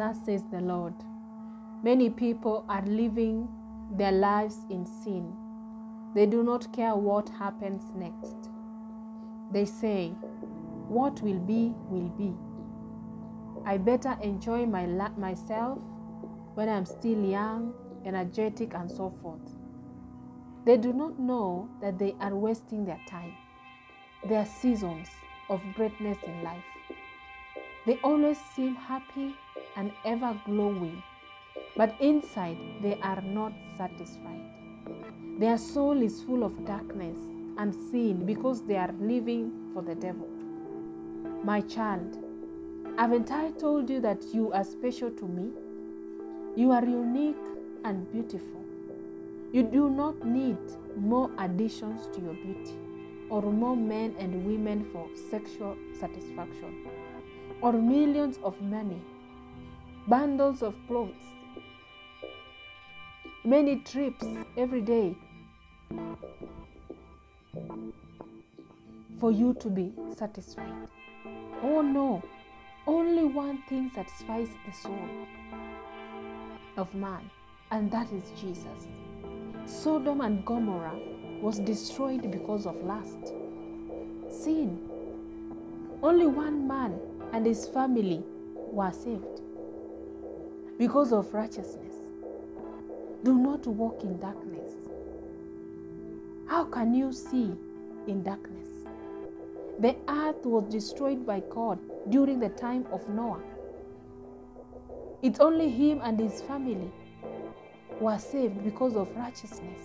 Thus 0.00 0.16
says 0.24 0.42
the 0.50 0.62
Lord. 0.62 0.94
Many 1.82 2.08
people 2.08 2.64
are 2.70 2.80
living 2.86 3.46
their 3.98 4.12
lives 4.12 4.56
in 4.70 4.86
sin. 4.86 5.30
They 6.14 6.24
do 6.24 6.42
not 6.42 6.72
care 6.72 6.94
what 6.94 7.28
happens 7.28 7.82
next. 7.94 8.48
They 9.52 9.66
say, 9.66 10.14
What 10.88 11.20
will 11.20 11.40
be, 11.40 11.74
will 11.90 12.08
be. 12.16 12.32
I 13.66 13.76
better 13.76 14.16
enjoy 14.22 14.64
my 14.64 14.86
la- 14.86 15.18
myself 15.18 15.82
when 16.54 16.70
I'm 16.70 16.86
still 16.86 17.22
young, 17.22 17.74
energetic, 18.06 18.72
and 18.72 18.90
so 18.90 19.12
forth. 19.20 19.54
They 20.64 20.78
do 20.78 20.94
not 20.94 21.18
know 21.18 21.68
that 21.82 21.98
they 21.98 22.14
are 22.22 22.34
wasting 22.34 22.86
their 22.86 23.00
time, 23.06 23.34
their 24.26 24.46
seasons 24.46 25.08
of 25.50 25.60
greatness 25.74 26.16
in 26.26 26.42
life. 26.42 26.64
They 27.84 27.98
always 28.02 28.38
seem 28.56 28.76
happy 28.76 29.34
and 29.80 29.90
ever 30.04 30.38
glowing, 30.44 31.02
but 31.74 31.94
inside 32.00 32.58
they 32.82 32.98
are 33.02 33.22
not 33.22 33.52
satisfied. 33.78 34.44
Their 35.38 35.56
soul 35.56 36.02
is 36.02 36.22
full 36.22 36.44
of 36.44 36.66
darkness 36.66 37.18
and 37.56 37.74
sin 37.74 38.26
because 38.26 38.62
they 38.66 38.76
are 38.76 38.92
living 39.00 39.50
for 39.72 39.82
the 39.82 39.94
devil. 39.94 40.28
My 41.42 41.62
child, 41.62 42.18
haven't 42.98 43.32
I 43.32 43.52
told 43.52 43.88
you 43.88 44.00
that 44.00 44.22
you 44.34 44.52
are 44.52 44.64
special 44.64 45.10
to 45.12 45.24
me? 45.24 45.50
You 46.56 46.72
are 46.72 46.84
unique 46.84 47.46
and 47.84 48.10
beautiful. 48.12 48.62
You 49.52 49.62
do 49.62 49.88
not 49.88 50.22
need 50.26 50.58
more 50.96 51.30
additions 51.38 52.06
to 52.14 52.20
your 52.20 52.34
beauty 52.34 52.76
or 53.30 53.42
more 53.42 53.76
men 53.76 54.14
and 54.18 54.44
women 54.44 54.84
for 54.92 55.08
sexual 55.30 55.74
satisfaction 55.98 56.86
or 57.62 57.72
millions 57.72 58.38
of 58.42 58.60
money, 58.60 59.00
bundles 60.10 60.60
of 60.60 60.74
clothes, 60.88 61.14
many 63.44 63.76
trips 63.76 64.26
every 64.56 64.80
day 64.80 65.14
for 69.20 69.30
you 69.30 69.54
to 69.60 69.70
be 69.70 69.92
satisfied. 70.18 70.88
Oh 71.62 71.80
no, 71.80 72.24
only 72.88 73.22
one 73.22 73.62
thing 73.68 73.88
satisfies 73.94 74.48
the 74.66 74.72
soul 74.72 75.08
of 76.76 76.92
man, 76.92 77.30
and 77.70 77.88
that 77.92 78.10
is 78.10 78.32
Jesus. 78.32 78.88
Sodom 79.64 80.22
and 80.22 80.44
Gomorrah 80.44 80.98
was 81.40 81.60
destroyed 81.60 82.28
because 82.32 82.66
of 82.66 82.74
lust, 82.82 83.32
sin. 84.28 84.76
Only 86.02 86.26
one 86.26 86.66
man 86.66 86.98
and 87.32 87.46
his 87.46 87.68
family 87.68 88.24
were 88.72 88.90
saved 88.90 89.42
because 90.80 91.12
of 91.12 91.34
righteousness. 91.34 91.94
Do 93.22 93.34
not 93.38 93.66
walk 93.66 94.02
in 94.02 94.18
darkness. 94.18 94.72
How 96.48 96.64
can 96.64 96.94
you 96.94 97.12
see 97.12 97.52
in 98.06 98.22
darkness? 98.22 98.68
The 99.78 99.94
earth 100.08 100.46
was 100.46 100.72
destroyed 100.72 101.26
by 101.26 101.40
God 101.50 101.78
during 102.08 102.40
the 102.40 102.48
time 102.48 102.86
of 102.90 103.06
Noah. 103.10 103.42
It's 105.20 105.38
only 105.38 105.68
him 105.68 106.00
and 106.02 106.18
his 106.18 106.40
family 106.40 106.90
were 108.00 108.18
saved 108.18 108.64
because 108.64 108.96
of 108.96 109.14
righteousness. 109.14 109.82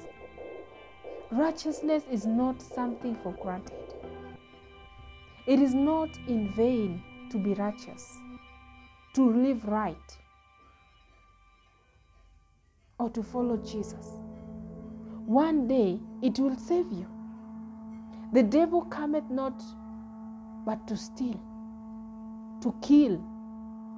Righteousness 1.29 2.03
is 2.09 2.25
not 2.25 2.61
something 2.61 3.17
for 3.21 3.33
granted. 3.33 3.95
It 5.45 5.59
is 5.59 5.73
not 5.73 6.17
in 6.29 6.53
vain 6.53 7.03
to 7.31 7.37
be 7.37 7.53
righteous, 7.53 8.17
to 9.15 9.29
live 9.29 9.65
right, 9.67 10.17
or 12.99 13.09
to 13.09 13.23
follow 13.23 13.57
Jesus. 13.57 14.11
One 15.25 15.67
day 15.67 15.99
it 16.21 16.39
will 16.39 16.55
save 16.57 16.91
you. 16.91 17.07
The 18.33 18.43
devil 18.43 18.83
cometh 18.83 19.29
not 19.29 19.61
but 20.65 20.87
to 20.87 20.97
steal, 20.97 21.39
to 22.61 22.73
kill, 22.81 23.23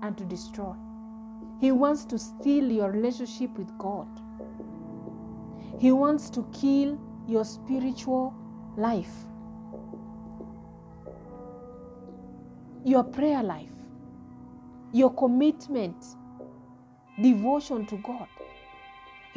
and 0.02 0.18
to 0.18 0.26
destroy. 0.26 0.76
He 1.60 1.72
wants 1.72 2.06
to 2.06 2.20
steal 2.20 2.72
your 2.72 2.92
relationship 2.92 3.58
with 3.58 3.76
God. 3.78 4.08
He 5.80 5.92
wants 5.92 6.30
to 6.32 6.46
kill 6.54 7.00
your 7.28 7.46
spiritual 7.46 8.34
life, 8.78 9.14
your 12.86 13.04
prayer 13.04 13.44
life, 13.44 13.72
your 14.94 15.14
commitment, 15.14 16.04
devotion 17.22 17.86
to 17.88 17.98
God. 17.98 18.28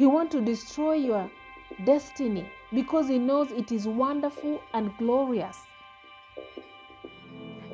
He 0.01 0.07
wants 0.07 0.31
to 0.31 0.41
destroy 0.41 0.93
your 0.93 1.29
destiny 1.85 2.49
because 2.73 3.07
he 3.07 3.19
knows 3.19 3.51
it 3.51 3.71
is 3.71 3.87
wonderful 3.87 4.59
and 4.73 4.89
glorious. 4.97 5.55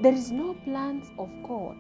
There 0.01 0.11
is 0.11 0.29
no 0.29 0.53
plans 0.65 1.09
of 1.17 1.29
God 1.47 1.77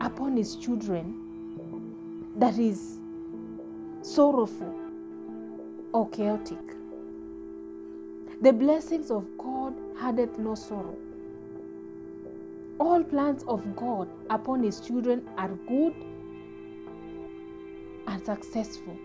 upon 0.00 0.38
his 0.38 0.56
children 0.56 2.32
that 2.38 2.58
is 2.58 2.96
sorrowful 4.00 4.74
or 5.92 6.08
chaotic. 6.08 6.66
The 8.40 8.54
blessings 8.54 9.10
of 9.10 9.26
God 9.36 9.74
hadeth 10.00 10.38
no 10.38 10.54
sorrow. 10.54 10.96
All 12.80 13.04
plans 13.04 13.42
of 13.42 13.76
God 13.76 14.08
upon 14.30 14.62
his 14.62 14.80
children 14.80 15.28
are 15.36 15.50
good 15.68 15.94
successful. 18.26 18.96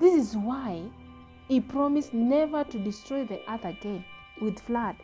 This 0.00 0.14
is 0.14 0.36
why 0.36 0.82
he 1.48 1.60
promised 1.60 2.14
never 2.14 2.64
to 2.64 2.78
destroy 2.78 3.24
the 3.24 3.40
earth 3.52 3.64
again 3.64 4.04
with 4.40 4.58
flood. 4.60 4.96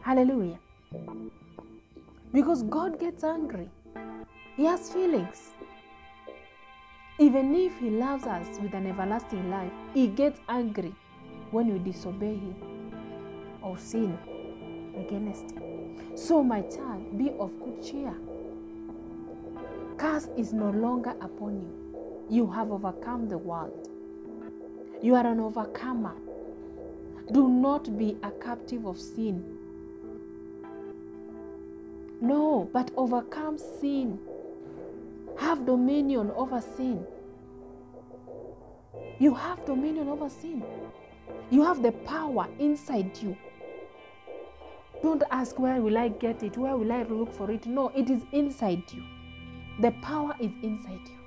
Hallelujah. 0.00 0.58
Because 2.32 2.62
God 2.64 2.98
gets 2.98 3.22
angry, 3.22 3.68
He 4.56 4.64
has 4.64 4.92
feelings. 4.92 5.50
Even 7.18 7.54
if 7.54 7.78
He 7.78 7.90
loves 7.90 8.24
us 8.24 8.58
with 8.60 8.74
an 8.74 8.86
everlasting 8.86 9.48
life, 9.50 9.72
He 9.94 10.08
gets 10.08 10.40
angry 10.48 10.94
when 11.50 11.72
we 11.72 11.78
disobey 11.78 12.34
Him 12.34 12.56
or 13.62 13.78
sin 13.78 14.18
against 14.96 15.52
Him. 15.52 15.77
So, 16.14 16.42
my 16.42 16.62
child, 16.62 17.16
be 17.16 17.30
of 17.38 17.50
good 17.60 17.82
cheer. 17.82 18.14
Curse 19.96 20.28
is 20.36 20.52
no 20.52 20.70
longer 20.70 21.14
upon 21.20 21.60
you. 21.60 21.78
You 22.30 22.46
have 22.50 22.70
overcome 22.70 23.28
the 23.28 23.38
world. 23.38 23.88
You 25.02 25.14
are 25.14 25.26
an 25.26 25.40
overcomer. 25.40 26.14
Do 27.32 27.48
not 27.48 27.96
be 27.98 28.16
a 28.22 28.30
captive 28.30 28.84
of 28.86 28.98
sin. 28.98 29.58
No, 32.20 32.68
but 32.72 32.90
overcome 32.96 33.58
sin. 33.58 34.18
Have 35.38 35.64
dominion 35.66 36.32
over 36.36 36.60
sin. 36.60 37.06
You 39.18 39.34
have 39.34 39.64
dominion 39.64 40.08
over 40.08 40.28
sin. 40.28 40.64
You 41.50 41.64
have 41.64 41.82
the 41.82 41.92
power 41.92 42.48
inside 42.58 43.16
you. 43.22 43.36
Don't 45.02 45.22
ask 45.30 45.58
where 45.58 45.80
will 45.80 45.96
I 45.96 46.08
get 46.08 46.42
it? 46.42 46.56
Where 46.56 46.76
will 46.76 46.92
I 46.92 47.04
look 47.04 47.32
for 47.32 47.50
it? 47.50 47.66
No, 47.66 47.88
it 47.90 48.10
is 48.10 48.22
inside 48.32 48.82
you. 48.92 49.02
The 49.80 49.92
power 50.02 50.34
is 50.40 50.50
inside 50.62 51.00
you. 51.06 51.18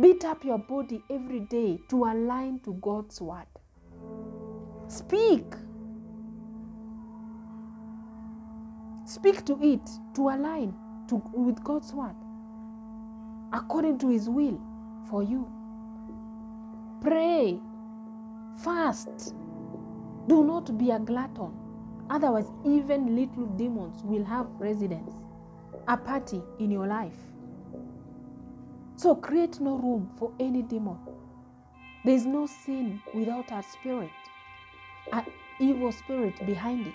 Beat 0.00 0.24
up 0.24 0.44
your 0.44 0.58
body 0.58 1.02
every 1.10 1.40
day 1.40 1.80
to 1.88 2.04
align 2.04 2.60
to 2.60 2.74
God's 2.74 3.20
word. 3.20 3.46
Speak. 4.88 5.44
Speak 9.06 9.44
to 9.46 9.58
it 9.62 9.88
to 10.14 10.28
align 10.28 10.74
to, 11.08 11.22
with 11.32 11.62
God's 11.62 11.92
word 11.92 12.14
according 13.52 13.98
to 13.98 14.08
His 14.08 14.28
will 14.28 14.60
for 15.08 15.22
you. 15.22 15.48
Pray. 17.00 17.58
Fast. 18.62 19.34
Do 20.26 20.44
not 20.44 20.76
be 20.76 20.90
a 20.90 20.98
glutton. 20.98 21.52
Otherwise, 22.10 22.50
even 22.64 23.16
little 23.16 23.46
demons 23.56 24.02
will 24.04 24.24
have 24.24 24.46
residence, 24.58 25.12
a 25.88 25.96
party 25.96 26.42
in 26.58 26.70
your 26.70 26.86
life. 26.86 27.16
So 28.96 29.14
create 29.14 29.60
no 29.60 29.76
room 29.76 30.10
for 30.18 30.32
any 30.38 30.62
demon. 30.62 30.98
There 32.04 32.14
is 32.14 32.26
no 32.26 32.46
sin 32.46 33.00
without 33.14 33.50
a 33.50 33.62
spirit, 33.62 34.10
an 35.12 35.24
evil 35.58 35.90
spirit 35.92 36.44
behind 36.46 36.86
it. 36.86 36.94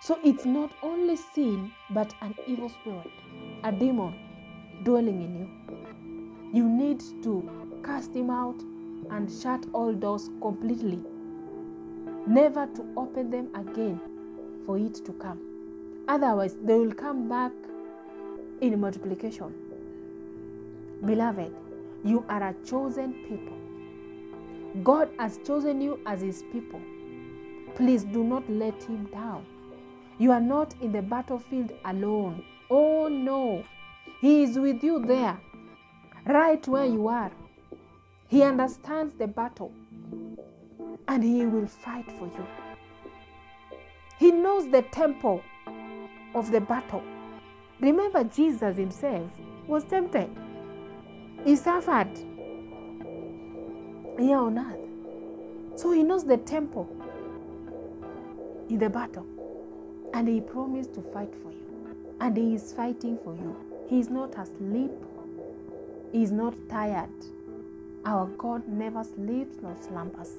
So 0.00 0.18
it's 0.24 0.44
not 0.44 0.72
only 0.82 1.16
sin, 1.16 1.70
but 1.90 2.12
an 2.22 2.34
evil 2.46 2.68
spirit, 2.68 3.10
a 3.62 3.70
demon 3.70 4.14
dwelling 4.82 5.22
in 5.22 5.38
you. 5.38 5.48
You 6.52 6.68
need 6.68 7.00
to 7.22 7.80
cast 7.84 8.12
him 8.14 8.28
out 8.30 8.60
and 9.10 9.30
shut 9.30 9.64
all 9.72 9.92
doors 9.92 10.28
completely, 10.40 11.00
never 12.26 12.66
to 12.66 12.84
open 12.96 13.30
them 13.30 13.48
again 13.54 14.00
for 14.66 14.78
it 14.78 14.94
to 15.04 15.12
come. 15.12 15.40
Otherwise, 16.08 16.56
they 16.62 16.78
will 16.78 16.92
come 16.92 17.28
back 17.28 17.52
in 18.60 18.80
multiplication. 18.80 19.52
Beloved, 21.04 21.52
you 22.04 22.24
are 22.28 22.42
a 22.48 22.54
chosen 22.64 23.12
people. 23.28 23.56
God 24.82 25.10
has 25.18 25.38
chosen 25.46 25.80
you 25.80 25.98
as 26.06 26.20
His 26.20 26.42
people. 26.52 26.80
Please 27.74 28.04
do 28.04 28.22
not 28.24 28.48
let 28.48 28.80
Him 28.84 29.06
down. 29.06 29.44
You 30.18 30.32
are 30.32 30.40
not 30.40 30.74
in 30.80 30.92
the 30.92 31.02
battlefield 31.02 31.72
alone. 31.84 32.44
Oh 32.70 33.08
no, 33.08 33.64
He 34.20 34.44
is 34.44 34.58
with 34.58 34.82
you 34.82 35.04
there, 35.04 35.38
right 36.26 36.66
where 36.68 36.86
you 36.86 37.08
are. 37.08 37.32
He 38.28 38.42
understands 38.42 39.14
the 39.14 39.26
battle 39.26 39.72
and 41.08 41.22
He 41.22 41.46
will 41.46 41.66
fight 41.66 42.10
for 42.18 42.26
you. 42.26 42.46
He 44.18 44.30
knows 44.30 44.70
the 44.70 44.82
tempo 44.82 45.42
of 46.34 46.50
the 46.50 46.60
battle. 46.60 47.02
Remember, 47.80 48.24
Jesus 48.24 48.76
Himself 48.76 49.30
was 49.66 49.84
tempted, 49.84 50.30
He 51.44 51.56
suffered 51.56 52.16
here 54.18 54.38
on 54.38 54.58
earth. 54.58 55.80
So 55.80 55.90
He 55.92 56.02
knows 56.02 56.24
the 56.24 56.36
tempo 56.36 56.86
in 58.68 58.78
the 58.78 58.88
battle 58.88 59.26
and 60.14 60.28
He 60.28 60.40
promised 60.40 60.94
to 60.94 61.02
fight 61.02 61.34
for 61.42 61.50
you. 61.50 61.58
And 62.20 62.36
He 62.36 62.54
is 62.54 62.72
fighting 62.72 63.18
for 63.24 63.34
you. 63.34 63.56
He 63.88 63.98
is 63.98 64.08
not 64.08 64.38
asleep, 64.38 64.92
He 66.12 66.22
is 66.22 66.30
not 66.30 66.54
tired. 66.68 67.10
Our 68.04 68.26
God 68.38 68.68
never 68.68 69.02
sleeps 69.04 69.56
nor 69.62 69.76
slumbers. 69.80 70.38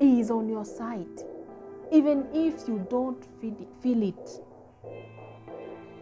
He 0.00 0.20
is 0.20 0.30
on 0.30 0.48
your 0.48 0.64
side, 0.64 1.22
even 1.90 2.28
if 2.32 2.68
you 2.68 2.86
don't 2.88 3.24
feel 3.82 4.02
it. 4.02 4.42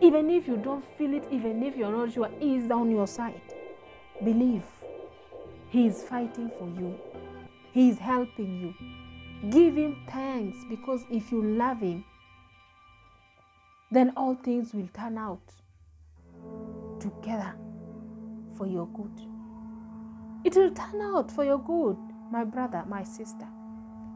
Even 0.03 0.29
if 0.29 0.47
you 0.47 0.59
don't 0.59 0.85
feel 0.99 1.15
it, 1.15 1.25
even 1.31 1.63
if 1.63 1.77
you're 1.77 1.91
not 1.91 2.13
sure, 2.13 2.29
He 2.39 2.57
is 2.57 2.71
on 2.71 2.91
your 2.91 3.07
side. 3.07 3.41
Believe. 4.23 4.65
He 5.71 5.87
is 5.87 6.03
fighting 6.03 6.51
for 6.59 6.69
you, 6.69 6.99
He 7.73 7.89
is 7.89 7.99
helping 7.99 8.61
you. 8.61 9.51
Give 9.51 9.75
Him 9.75 9.97
thanks 10.11 10.59
because 10.69 11.03
if 11.11 11.33
you 11.33 11.43
love 11.43 11.81
Him, 11.81 12.05
then 13.91 14.13
all 14.17 14.35
things 14.35 14.75
will 14.75 14.89
turn 14.93 15.17
out 15.17 15.41
together 17.01 17.55
for 18.57 18.67
your 18.67 18.87
good. 18.89 19.21
It 20.45 20.55
will 20.55 20.71
turn 20.71 21.01
out 21.03 21.31
for 21.31 21.45
your 21.45 21.59
good, 21.59 21.97
my 22.31 22.45
brother, 22.45 22.85
my 22.87 23.03
sister. 23.03 23.47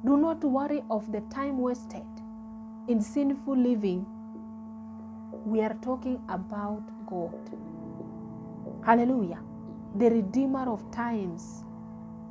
Do 0.05 0.17
not 0.17 0.43
worry 0.45 0.83
of 0.91 1.13
the 1.13 1.21
time 1.23 1.59
wasted 1.59 2.07
in 2.89 3.03
sinful 3.03 3.57
living. 3.57 4.07
We 5.45 5.61
are 5.63 5.75
talking 5.83 6.23
about 6.29 6.83
God. 7.07 7.51
Hallelujah. 8.85 9.41
The 9.97 10.11
Redeemer 10.11 10.71
of 10.71 10.91
times 10.91 11.65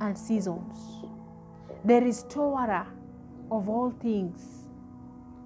and 0.00 0.18
seasons, 0.18 1.04
the 1.84 2.00
Restorer 2.00 2.86
of 3.52 3.68
all 3.68 3.92
things. 4.02 4.68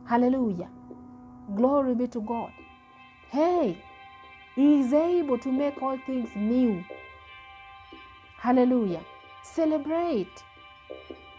Hallelujah. 0.07 0.71
Glory 1.57 1.95
be 1.95 2.07
to 2.09 2.21
God. 2.23 2.53
Hey, 3.31 3.79
He 4.57 4.81
is 4.81 4.93
able 4.95 5.39
to 5.39 5.53
make 5.53 5.83
all 5.83 5.99
things 6.07 6.31
new. 6.37 6.85
Hallelujah. 8.39 9.03
Celebrate. 9.43 10.45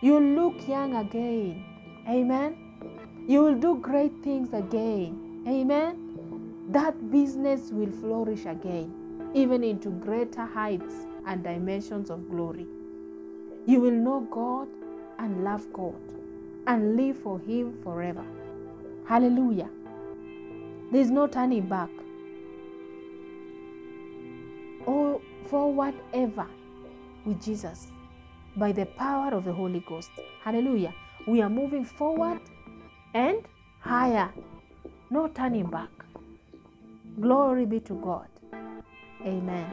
You 0.06 0.20
look 0.20 0.68
young 0.68 0.96
again. 0.98 1.66
Amen. 2.08 2.56
You 3.28 3.42
will 3.42 3.56
do 3.56 3.80
great 3.80 4.12
things 4.22 4.54
again. 4.54 5.44
Amen. 5.48 6.68
That 6.70 7.10
business 7.10 7.72
will 7.72 7.90
flourish 7.90 8.46
again, 8.46 8.94
even 9.34 9.64
into 9.64 9.90
greater 9.90 10.46
heights 10.46 11.08
and 11.26 11.44
dimensions 11.44 12.12
of 12.12 12.30
glory. 12.30 12.68
You 13.66 13.82
will 13.82 13.98
know 14.08 14.20
God 14.30 14.68
and 15.18 15.44
love 15.44 15.66
God 15.74 15.96
and 16.68 16.96
live 16.96 17.18
for 17.18 17.40
Him 17.40 17.76
forever. 17.82 18.26
Hallelujah. 19.08 19.72
There 20.92 21.02
is 21.02 21.10
no 21.10 21.26
turning 21.26 21.68
back 21.68 21.90
oh, 24.86 24.94
or 24.94 25.22
forward 25.50 25.96
ever 26.14 26.46
with 27.26 27.42
Jesus 27.44 27.88
by 28.58 28.72
the 28.72 28.86
power 28.86 29.34
of 29.34 29.46
the 29.46 29.54
Holy 29.54 29.82
Ghost. 29.82 30.12
Hallelujah. 30.44 30.94
We 31.28 31.42
are 31.42 31.50
moving 31.50 31.86
forward 31.86 32.40
and 33.14 33.40
higher. 33.80 34.32
No 35.10 35.28
turning 35.28 35.68
back. 35.70 35.90
Glory 37.20 37.66
be 37.66 37.80
to 37.82 37.94
God. 37.96 38.28
Amen. 39.26 39.66